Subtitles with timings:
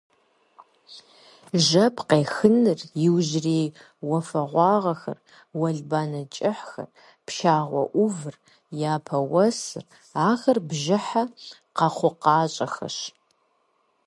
[1.67, 3.67] Жэп къехыныр, иужьрей
[4.09, 5.17] уафэгъуагъуэр,
[5.59, 6.89] уэлбанэ кӏыхьхэр,
[7.25, 8.35] пшагъуэ ӏувыр,
[8.93, 9.85] япэ уэсыр–
[10.29, 11.23] ахэр бжьыхьэ
[11.77, 12.97] къэхъукъащӏэхэщ.